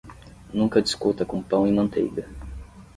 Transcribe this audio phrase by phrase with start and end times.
[0.51, 2.27] Nunca discuta com pão e manteiga.